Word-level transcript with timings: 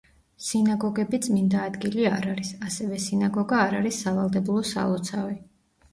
სინაგოგები 0.43 1.19
წმინდა 1.25 1.59
ადგილი 1.71 2.07
არ 2.13 2.25
არის, 2.33 2.53
ასევე 2.69 2.99
სინაგოგა 3.05 3.61
არ 3.67 3.79
არის 3.81 4.01
სავალდებულო 4.07 4.65
სალოცავი. 4.75 5.39